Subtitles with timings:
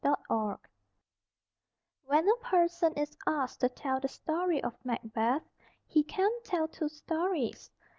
[0.03, 0.59] MACBETH
[2.07, 5.43] When a person is asked to tell the story of Macbeth,
[5.85, 7.69] he can tell two stories.